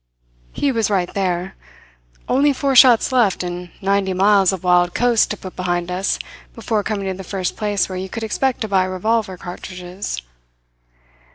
[0.51, 1.53] "He was right there.
[2.27, 6.17] Only four shots left, and ninety miles of wild coast to put behind us
[6.55, 10.19] before coming to the first place where you could expect to buy revolver cartridges.